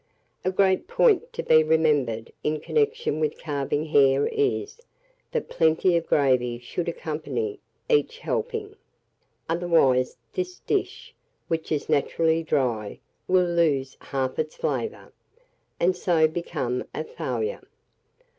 [0.43, 4.81] A great point to be remembered in connection with carving hare is,
[5.31, 8.75] that plenty of gravy should accompany each helping;
[9.47, 11.13] otherwise this dish,
[11.49, 15.13] which is naturally dry, will lose half its flavour,
[15.79, 17.61] and so become a failure.